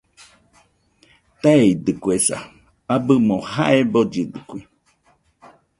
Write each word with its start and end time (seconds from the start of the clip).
Teeidɨkuesa, 1.41 2.37
abɨmo 2.93 3.35
jae 3.51 3.79
bollidɨkue 3.91 4.59